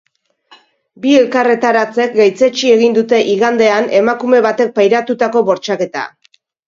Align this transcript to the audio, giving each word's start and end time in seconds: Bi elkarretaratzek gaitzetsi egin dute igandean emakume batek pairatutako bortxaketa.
Bi 1.03 1.11
elkarretaratzek 1.17 2.15
gaitzetsi 2.21 2.71
egin 2.77 2.95
dute 2.97 3.19
igandean 3.35 3.91
emakume 3.99 4.41
batek 4.47 4.73
pairatutako 4.81 5.45
bortxaketa. 5.51 6.09